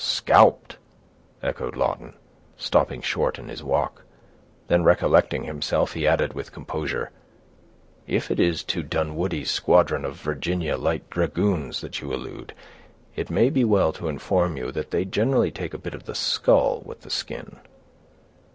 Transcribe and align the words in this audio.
"Scalped!" 0.03 0.77
echoed 1.43 1.75
Lawton, 1.75 2.15
stopping 2.57 3.01
short 3.01 3.37
in 3.37 3.49
his 3.49 3.63
walk. 3.63 4.01
Then 4.67 4.83
recollecting 4.83 5.43
himself, 5.43 5.93
he 5.93 6.07
added, 6.07 6.33
with 6.33 6.51
composure, 6.51 7.11
"If 8.07 8.31
it 8.31 8.39
is 8.39 8.63
to 8.63 8.81
Dunwoodie's 8.81 9.51
squadron 9.51 10.03
of 10.03 10.15
Virginia 10.15 10.75
light 10.75 11.07
dragoons 11.11 11.81
that 11.81 12.01
you 12.01 12.11
allude, 12.15 12.55
it 13.15 13.29
may 13.29 13.51
be 13.51 13.63
well 13.63 13.93
to 13.93 14.07
inform 14.09 14.57
you 14.57 14.71
that 14.71 14.89
they 14.89 15.05
generally 15.05 15.51
take 15.51 15.75
a 15.75 15.77
bit 15.77 15.93
of 15.93 16.05
the 16.05 16.15
skull 16.15 16.81
with 16.83 17.01
the 17.01 17.11
skin." 17.11 17.57